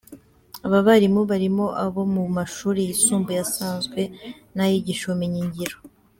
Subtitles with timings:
[0.65, 4.01] Aba barimu barimo abo mu mashuri yisumbuye asanzwe
[4.55, 5.77] n’ayigisha ubumenyi ngiro.